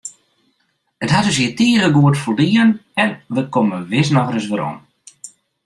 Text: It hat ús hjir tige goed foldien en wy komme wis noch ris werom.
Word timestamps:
It 1.03 1.11
hat 1.15 1.29
ús 1.31 1.37
hjir 1.39 1.53
tige 1.59 1.87
goed 1.97 2.15
foldien 2.23 2.69
en 3.03 3.11
wy 3.33 3.43
komme 3.55 3.77
wis 3.91 4.09
noch 4.15 4.31
ris 4.31 4.47
werom. 4.51 4.75